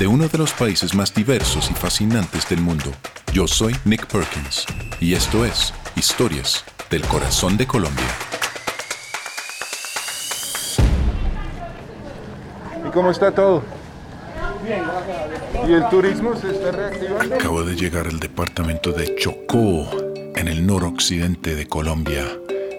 [0.00, 2.90] de uno de los países más diversos y fascinantes del mundo.
[3.34, 4.64] Yo soy Nick Perkins
[4.98, 8.06] y esto es Historias del Corazón de Colombia.
[12.82, 13.62] ¿Y cómo está todo?
[15.68, 17.34] ¿Y el turismo se está reactivando?
[17.34, 19.86] Acabo de llegar al departamento de Chocó,
[20.34, 22.24] en el noroccidente de Colombia,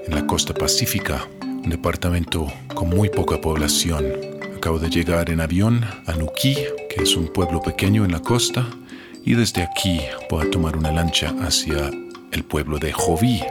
[0.08, 4.06] en la costa pacífica, un departamento con muy poca población.
[4.58, 6.58] Acabo de llegar en avión a Nuquí,
[6.94, 8.67] que es un pueblo pequeño en la costa,
[9.23, 11.89] y desde aquí voy a tomar una lancha hacia
[12.31, 13.42] el pueblo de Joví,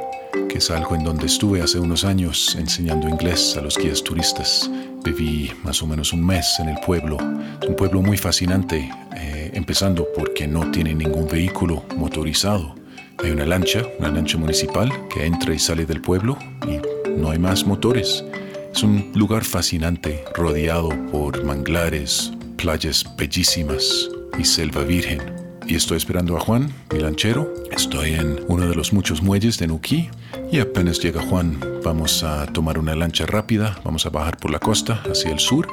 [0.48, 4.70] que es algo en donde estuve hace unos años enseñando inglés a los guías turistas.
[5.04, 7.16] Viví más o menos un mes en el pueblo.
[7.62, 12.74] Es un pueblo muy fascinante, eh, empezando porque no tiene ningún vehículo motorizado.
[13.22, 16.36] Hay una lancha, una lancha municipal que entra y sale del pueblo
[16.66, 18.24] y no hay más motores.
[18.74, 25.20] Es un lugar fascinante, rodeado por manglares, playas bellísimas y selva virgen
[25.66, 27.54] y estoy esperando a Juan, mi lanchero.
[27.70, 30.10] Estoy en uno de los muchos muelles de Nuquí
[30.50, 34.58] y apenas llega Juan vamos a tomar una lancha rápida, vamos a bajar por la
[34.58, 35.68] costa hacia el sur.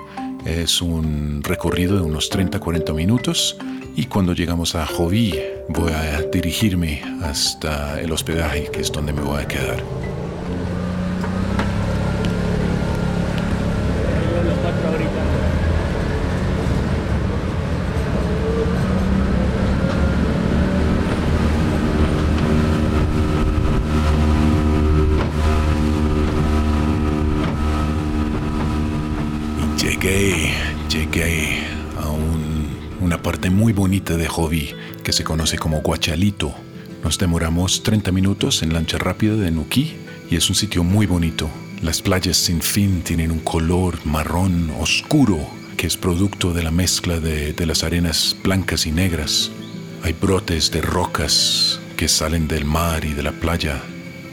[0.46, 3.58] Es un recorrido de unos 30-40 minutos
[3.96, 5.34] y cuando llegamos a Joví
[5.68, 9.84] voy a dirigirme hasta el hospedaje que es donde me voy a quedar.
[30.00, 31.60] Llegué
[31.98, 32.10] a
[33.02, 36.54] una parte muy bonita de Joví que se conoce como Guachalito.
[37.04, 39.96] Nos demoramos 30 minutos en lancha rápida de Nuquí
[40.30, 41.50] y es un sitio muy bonito.
[41.82, 45.40] Las playas sin fin tienen un color marrón oscuro
[45.78, 49.52] que es producto de la mezcla de las arenas blancas y negras.
[50.04, 53.82] Hay brotes de rocas que salen del mar y de la playa.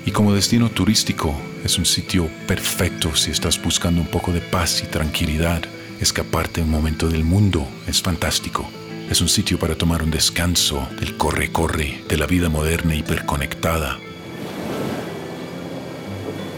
[0.07, 1.35] Y como destino turístico
[1.65, 5.63] es un sitio perfecto si estás buscando un poco de paz y tranquilidad.
[6.01, 8.69] Escaparte un momento del mundo es fantástico.
[9.09, 13.99] Es un sitio para tomar un descanso del corre-corre de la vida moderna hiperconectada.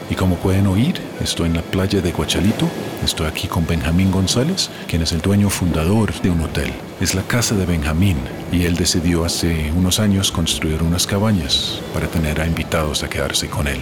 [0.09, 2.69] Y como pueden oír, estoy en la playa de Guachalito.
[3.05, 6.73] Estoy aquí con Benjamín González, quien es el dueño fundador de un hotel.
[7.01, 8.17] Es la casa de Benjamín
[8.53, 13.49] y él decidió hace unos años construir unas cabañas para tener a invitados a quedarse
[13.49, 13.81] con él.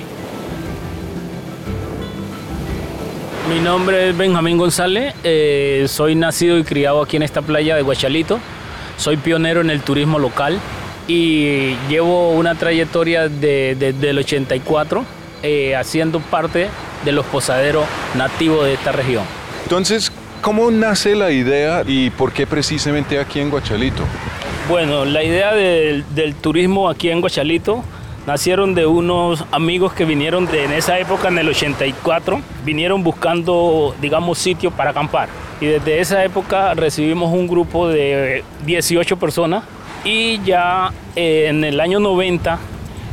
[3.51, 7.83] Mi nombre es Benjamín González, eh, soy nacido y criado aquí en esta playa de
[7.83, 8.41] Guachalito,
[8.97, 10.59] soy pionero en el turismo local
[11.07, 15.05] y llevo una trayectoria desde el 84
[15.45, 16.69] eh, haciendo parte
[17.05, 17.85] de los posaderos
[18.17, 19.25] nativos de esta región.
[19.65, 20.11] Entonces,
[20.41, 24.03] ¿cómo nace la idea y por qué precisamente aquí en Guachalito?
[24.69, 27.85] Bueno, la idea del, del turismo aquí en Guachalito
[28.27, 33.95] nacieron de unos amigos que vinieron de, en esa época, en el 84, vinieron buscando,
[34.01, 35.29] digamos, sitio para acampar.
[35.61, 39.65] Y desde esa época recibimos un grupo de 18 personas
[40.05, 42.59] y ya eh, en el año 90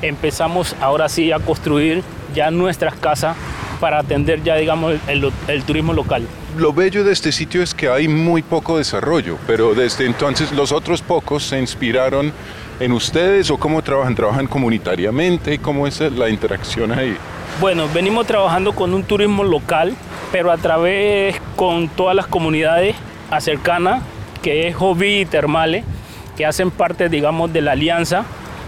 [0.02, 2.04] empezamos ahora sí a construir
[2.34, 3.36] ya nuestras casas
[3.80, 6.28] para atender ya, digamos, el, el turismo local
[6.58, 10.74] lo bello de este sitio es que hay muy poco desarrollo, pero desde entonces los
[10.74, 12.34] otros pocos se inspiraron
[12.82, 14.16] en ustedes o cómo trabajan?
[14.16, 15.60] ¿Trabajan comunitariamente?
[15.60, 17.16] ¿Cómo es la interacción ahí?
[17.62, 19.96] Bueno, venimos trabajando con un turismo local
[20.32, 22.96] pero a través con todas las comunidades
[23.40, 24.02] cercanas,
[24.42, 25.84] que es Hobby y Termales,
[26.38, 28.26] que hacen parte, digamos, de la alianza.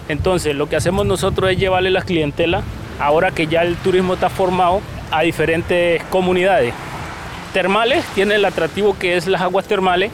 [0.09, 2.63] Entonces, lo que hacemos nosotros es llevarle las clientelas,
[3.00, 6.73] ahora que ya el turismo está formado, a diferentes comunidades.
[7.53, 10.11] Termales tiene el atractivo que es las aguas termales,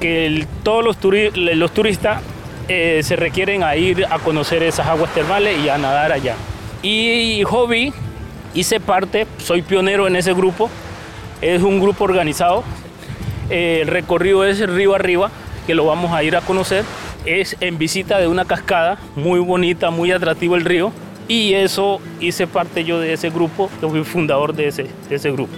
[0.00, 0.98] que todos los,
[1.34, 2.20] los turistas
[2.68, 6.34] eh, se requieren a ir a conocer esas aguas termales y a nadar allá.
[6.82, 7.92] Y Hobby
[8.52, 10.70] hice parte, soy pionero en ese grupo,
[11.40, 12.64] es un grupo organizado,
[13.50, 15.30] eh, el recorrido es río arriba,
[15.66, 16.84] que lo vamos a ir a conocer,
[17.24, 20.92] es en visita de una cascada, muy bonita, muy atractivo el río,
[21.28, 25.54] y eso hice parte yo de ese grupo, yo fui fundador de ese, grupo.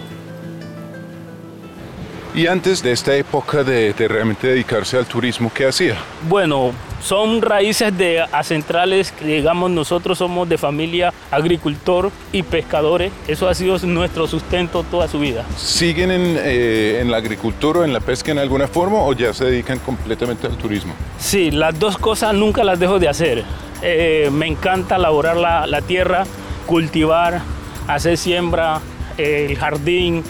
[2.36, 5.96] Y antes de esta época de, realmente dedicarse al turismo, ¿qué hacía?
[6.28, 13.54] Bueno, son raíces de acentrales, digamos nosotros somos de familia agricultor y pescadores, eso ha
[13.54, 15.46] sido nuestro sustento toda su vida.
[15.56, 19.32] ¿Siguen en, eh, en la agricultura o en la pesca en alguna forma o ya
[19.32, 20.92] se dedican completamente al turismo?
[21.18, 23.44] Sí, las dos cosas nunca las dejo de hacer.
[23.80, 26.24] Eh, me encanta laborar la, la, tierra,
[26.66, 27.40] cultivar,
[27.88, 28.82] hacer siembra,
[29.16, 30.22] el jardín,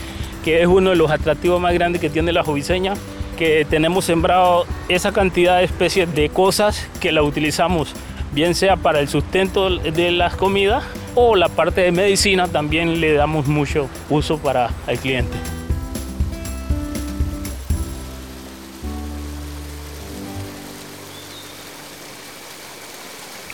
[0.47, 2.95] que es uno de los atractivos más grandes que tiene la joviseña,
[3.37, 7.93] que tenemos sembrado esa cantidad de especies de cosas que la utilizamos,
[8.31, 10.85] bien sea para el sustento de las comidas
[11.17, 15.37] o la parte de medicina también le damos mucho uso para el cliente.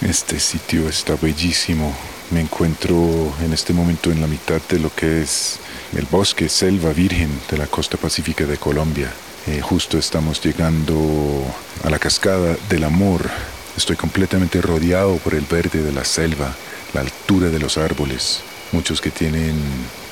[0.03, 1.97] Este sitio está bellísimo.
[2.33, 5.59] Me encuentro en este momento en la mitad de lo que es
[5.97, 9.13] el bosque selva virgen de la costa pacífica de Colombia.
[9.47, 11.45] Eh, justo estamos llegando
[11.85, 13.29] a la cascada del amor.
[13.77, 16.55] Estoy completamente rodeado por el verde de la selva,
[16.95, 18.41] la altura de los árboles,
[18.73, 19.57] muchos que tienen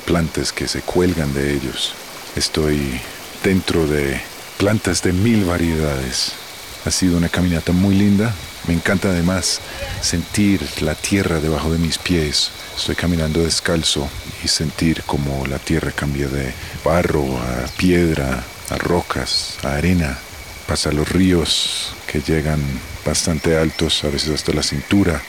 [0.05, 1.93] plantas que se cuelgan de ellos.
[2.35, 2.99] Estoy
[3.43, 4.21] dentro de
[4.57, 6.33] plantas de mil variedades.
[6.83, 8.33] Ha sido una caminata muy linda.
[8.67, 9.59] Me encanta además
[10.01, 12.49] sentir la tierra debajo de mis pies.
[12.75, 14.09] Estoy caminando descalzo
[14.43, 16.51] y sentir como la tierra cambia de
[16.83, 20.17] barro a piedra, a rocas, a arena.
[20.67, 22.59] Pasa los ríos que llegan
[23.05, 25.21] bastante altos, a veces hasta la cintura.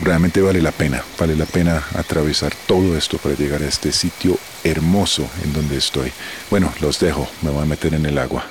[0.00, 4.38] Realmente vale la pena, vale la pena atravesar todo esto para llegar a este sitio
[4.62, 6.12] hermoso en donde estoy.
[6.50, 8.46] Bueno, los dejo, me voy a meter en el agua.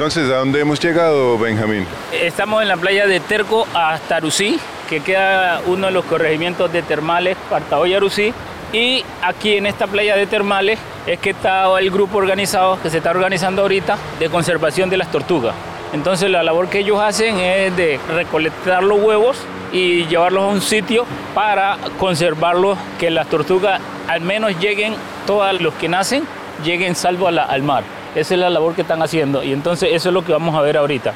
[0.00, 1.86] Entonces, ¿a dónde hemos llegado, Benjamín?
[2.10, 4.58] Estamos en la playa de Terco hasta Arusí,
[4.88, 8.32] que queda uno de los corregimientos de termales, Partaoy Arusí.
[8.72, 12.96] Y aquí en esta playa de termales es que está el grupo organizado que se
[12.96, 15.54] está organizando ahorita de conservación de las tortugas.
[15.92, 19.36] Entonces la labor que ellos hacen es de recolectar los huevos
[19.70, 21.04] y llevarlos a un sitio
[21.34, 24.94] para conservarlos, que las tortugas al menos lleguen,
[25.26, 26.24] todos los que nacen,
[26.64, 27.99] lleguen salvo al mar.
[28.14, 30.62] Esa es la labor que están haciendo y entonces eso es lo que vamos a
[30.62, 31.14] ver ahorita.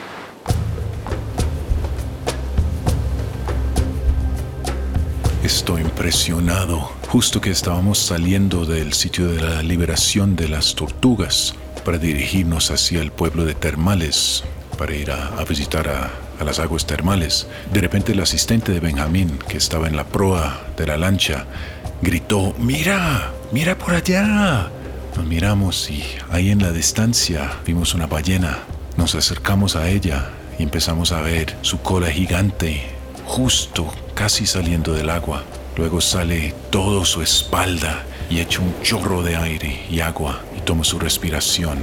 [5.43, 6.93] Estoy impresionado.
[7.09, 11.55] Justo que estábamos saliendo del sitio de la liberación de las tortugas
[11.85, 14.43] para dirigirnos hacia el pueblo de Termales,
[14.79, 16.11] para ir a, visitar a,
[16.41, 20.63] a, las aguas termales, de repente el asistente de Benjamín, que estaba en la proa
[20.77, 21.45] de la lancha,
[22.01, 24.71] gritó, mira, mira por allá.
[25.17, 28.59] Nos miramos y ahí en la distancia vimos una ballena.
[28.97, 32.83] Nos acercamos a ella y empezamos a ver su cola gigante,
[33.25, 35.45] justo casi saliendo del agua.
[35.77, 40.83] Luego sale todo su espalda y echa un chorro de aire y agua y toma
[40.83, 41.79] su respiración.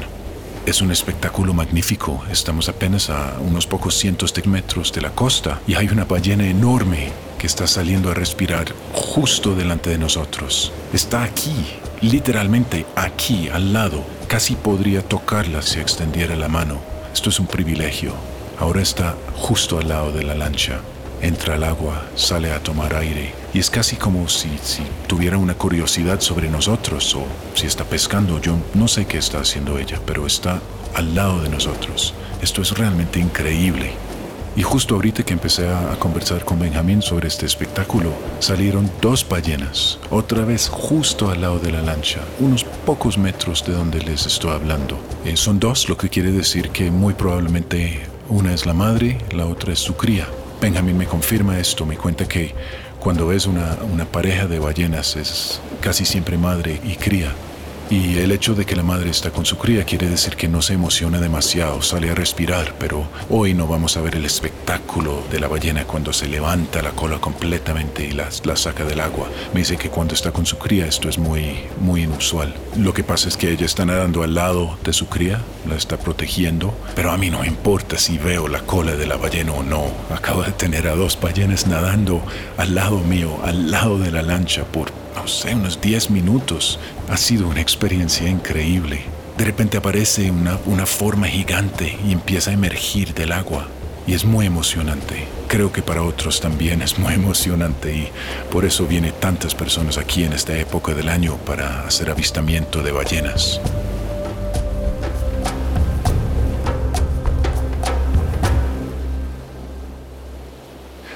[0.66, 2.24] Es un espectáculo magnífico.
[2.32, 6.46] Estamos apenas a unos pocos cientos de metros de la costa y hay una ballena
[6.46, 10.72] enorme que está saliendo a respirar justo delante de nosotros.
[10.94, 11.56] Está aquí,
[12.02, 14.04] literalmente aquí, al lado.
[14.28, 16.80] Casi podría tocarla si extendiera la mano.
[17.14, 18.14] Esto es un privilegio.
[18.60, 20.80] Ahora está justo al lado de la lancha.
[21.22, 25.54] Entra al agua, sale a tomar aire y es casi como si, si tuviera una
[25.54, 28.42] curiosidad sobre nosotros o si está pescando.
[28.42, 30.60] Yo no sé qué está haciendo ella, pero está
[30.96, 32.16] al lado de nosotros.
[32.42, 33.92] Esto es realmente increíble.
[34.56, 39.98] Y justo ahorita que empecé a, conversar con Benjamín sobre este espectáculo, salieron dos ballenas,
[40.10, 44.52] otra vez justo al lado de la lancha, unos pocos metros de donde les estoy
[44.52, 45.00] hablando.
[45.24, 49.46] Eh, son dos, lo que quiere decir que muy probablemente una es la madre, la
[49.46, 50.28] otra es su cría.
[50.60, 52.54] Benjamín me confirma esto, me cuenta que
[53.00, 57.34] cuando ves una, una pareja de ballenas es casi siempre madre y cría.
[57.92, 60.62] Y el hecho de que la madre está con su cría quiere decir que no
[60.62, 65.42] se emociona demasiado, sale a respirar, pero hoy no vamos a ver el espectáculo de
[65.42, 69.28] la ballena cuando se levanta la cola completamente y la, la saca del agua.
[69.54, 72.56] Me dice que cuando está con su cría esto es muy, muy inusual.
[72.78, 75.98] Lo que pasa es que ella está nadando al lado de su cría, la está
[75.98, 79.92] protegiendo, pero a mí no importa si veo la cola de la ballena o no.
[80.16, 82.24] Acabo de tener a dos ballenas nadando
[82.56, 86.80] al lado mío, al lado de la lancha por no sé, unos 10 minutos.
[87.10, 89.02] Ha sido una experiencia increíble.
[89.38, 93.68] De repente aparece una, una forma gigante y empieza a emergir del agua.
[94.08, 95.28] Y es muy emocionante.
[95.48, 98.10] Creo que para otros también es muy emocionante y
[98.50, 102.92] por eso vienen tantas personas aquí en esta época del año para hacer avistamiento de
[102.92, 103.62] ballenas.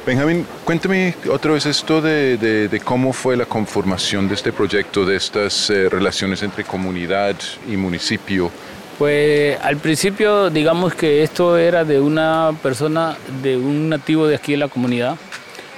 [0.06, 5.72] Benjamín, cuéntame otra vez esto de, cómo fue la conformación de este proyecto, de estas
[5.72, 7.36] eh, relaciones entre comunidad
[7.68, 8.52] y municipio.
[9.00, 14.52] Pues al principio digamos que esto era de una persona, de un nativo de aquí
[14.52, 15.16] de la comunidad,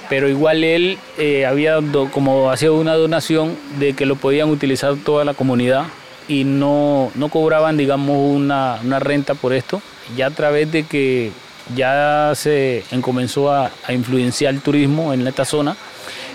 [0.10, 1.80] pero igual él eh, había
[2.12, 5.86] como hacía una donación de que lo podían utilizar toda la comunidad
[6.28, 9.82] y no, no cobraban digamos una, una renta por esto.
[10.18, 11.32] Ya a través de que
[11.76, 15.76] ya se comenzó a, influenciar el turismo en esta zona.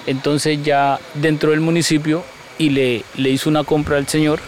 [0.07, 2.25] Entonces ya dentro del municipio
[2.59, 4.41] y le hizo una compra al señor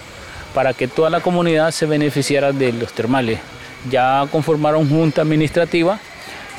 [0.54, 3.40] para que toda la comunidad se beneficiara de los termales.
[3.90, 5.98] Ya conformaron junta administrativa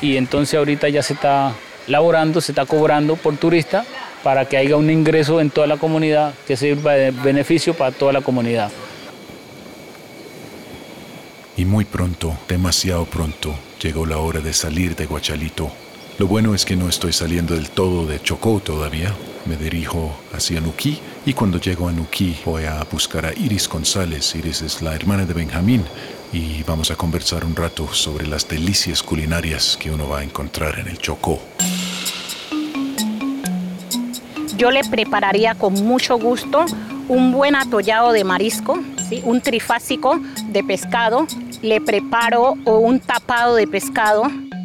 [0.00, 1.52] y entonces ahorita ya se está
[1.88, 3.84] laborando, se está cobrando por turista
[4.22, 8.12] para que haya un ingreso en toda la comunidad que sirva de beneficio para toda
[8.12, 8.70] la comunidad.
[11.56, 15.70] Y muy pronto, demasiado pronto, llegó la hora de salir de Guachalito.
[16.18, 19.14] Lo bueno es que no estoy saliendo del todo de Chocó todavía.
[19.46, 24.34] Me dirijo hacia Nuquí y cuando llego a Nuquí voy a buscar a Iris González.
[24.34, 25.84] Iris es la hermana de Benjamín
[26.32, 30.78] y vamos a conversar un rato sobre las delicias culinarias que uno va a encontrar
[30.78, 31.40] en el Chocó.
[34.58, 36.66] Yo le prepararía con mucho gusto
[37.08, 39.20] un buen atollado de marisco, ¿sí?
[39.24, 41.26] un trifásico de pescado
[41.62, 44.24] le preparo un tapado de pescado.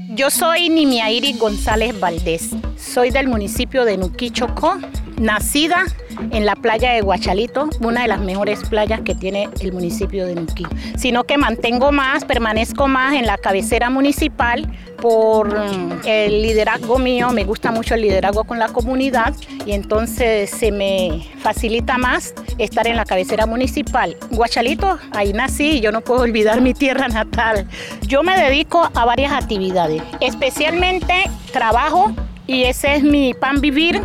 [0.10, 2.50] Yo soy Nimia Iris González Valdés.
[2.78, 4.78] Soy del municipio de Nuquichocó,
[5.22, 5.86] nacida
[6.32, 10.36] en la playa de Guachalito, una de las mejores playas que tiene el municipio de
[10.36, 10.66] Nuquí.
[10.98, 17.32] Sino que mantengo más, permanezco más en la cabecera municipal por mm, el liderazgo mío,
[17.32, 19.34] me gusta mucho el liderazgo con la comunidad
[19.66, 24.16] y entonces se me facilita más estar en la cabecera municipal.
[24.30, 27.68] Guachalito, ahí nací y yo no puedo olvidar mi tierra natal.
[28.08, 32.12] Yo me dedico a varias actividades, especialmente trabajo
[32.48, 34.02] y ese es mi pan vivir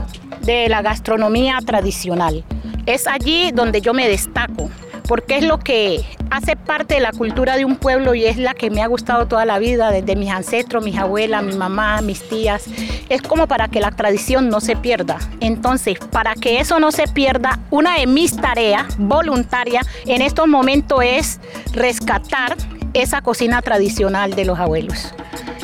[0.47, 2.45] de la gastronomía tradicional.
[2.87, 4.71] Es allí donde yo me destaco,
[5.07, 8.55] porque es lo que hace parte de la cultura de un pueblo y es la
[8.55, 12.29] que me ha gustado toda la vida, desde mis ancestros, mis abuelas, mi mamá, mis
[12.29, 12.65] tías.
[13.09, 15.19] Es como para que la tradición no se pierda.
[15.41, 21.01] Entonces, para que eso no se pierda, una de mis tareas voluntarias en estos momentos
[21.05, 21.41] es
[21.73, 22.57] rescatar
[22.95, 25.13] esa cocina tradicional de los abuelos.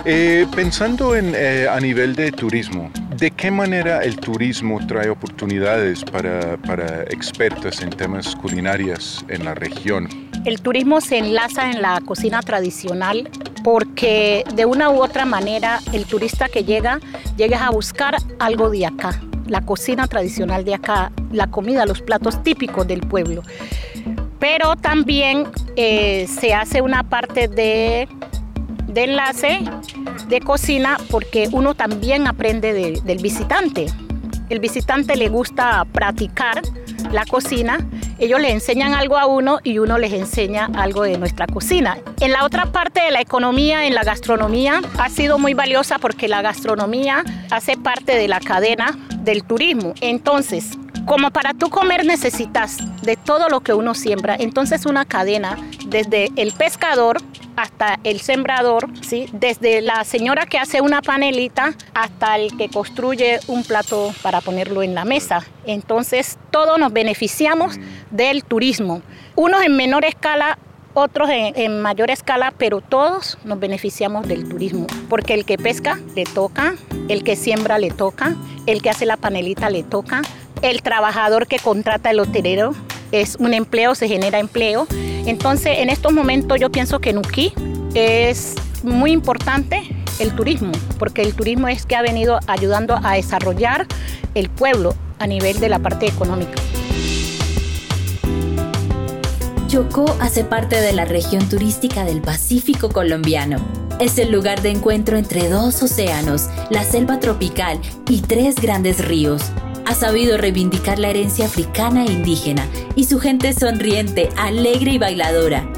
[0.05, 2.91] Eh, pensando en, eh, a nivel de turismo,
[3.23, 9.55] ¿de qué manera el turismo trae oportunidades para, para expertos en temas culinarios en la
[9.55, 10.09] región?
[10.45, 13.31] El turismo se enlaza en la cocina tradicional
[13.63, 16.99] porque de una u otra manera el turista que llega
[17.37, 22.43] llega a buscar algo de acá, la cocina tradicional de acá, la comida, los platos
[22.43, 23.45] típicos del pueblo.
[24.41, 28.09] Pero también eh, se hace una parte de
[28.97, 29.61] enlace
[30.33, 33.87] de cocina porque uno también aprende del visitante.
[34.49, 36.63] El visitante le gusta practicar
[37.13, 37.87] la cocina,
[38.19, 41.99] ellos le enseñan algo a uno y uno les enseña algo de nuestra cocina.
[42.21, 46.29] En la otra parte de la economía, en la gastronomía, ha sido muy valiosa porque
[46.29, 49.93] la gastronomía hace parte de la cadena del turismo.
[50.01, 55.59] Entonces, como para tú comer necesitas de todo lo que uno siembra, entonces una cadena
[55.87, 57.21] desde el pescador
[57.57, 59.27] hasta el sembrador, ¿sí?
[59.33, 64.83] desde la señora que hace una panelita hasta el que construye un plato para ponerlo
[64.83, 65.45] en la mesa.
[65.67, 67.79] Entonces todos nos beneficiamos
[68.11, 69.03] del turismo,
[69.37, 70.59] unos en menor escala,
[70.95, 76.25] otros en, mayor escala, pero todos nos beneficiamos del turismo, porque el que pesca le
[76.25, 76.75] toca,
[77.09, 80.23] el que siembra le toca, el que hace la panelita le toca,
[80.61, 82.75] el trabajador que contrata el hotelero
[83.11, 84.87] es un empleo, se genera empleo.
[85.27, 87.53] Entonces, en estos momentos yo pienso que en Uquí
[87.95, 89.83] es muy importante
[90.19, 93.87] el turismo, porque el turismo es que ha venido ayudando a desarrollar
[94.35, 96.61] el pueblo a nivel de la parte económica.
[99.69, 103.57] Chocó hace parte de la región turística del Pacífico colombiano.
[104.01, 109.43] Es el lugar de encuentro entre dos océanos, la selva tropical y tres grandes ríos.
[109.85, 115.69] Ha sabido reivindicar la herencia africana e indígena y su gente sonriente, alegre y bailadora.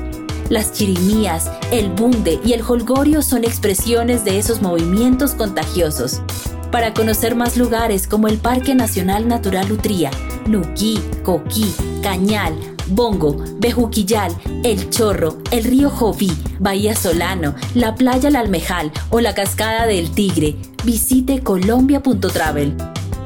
[0.50, 6.20] Las chirimías, el bunde y el holgorio son expresiones de esos movimientos contagiosos.
[6.70, 10.10] Para conocer más lugares como el Parque Nacional Natural Utría,
[10.46, 12.54] Nuquí, Coquí, Cañal,
[12.88, 14.32] Bongo, Bejuquillal,
[14.64, 20.10] El Chorro, el río Joví, Bahía Solano, la playa La Almejal o la cascada del
[20.10, 22.93] Tigre, visite colombia.travel.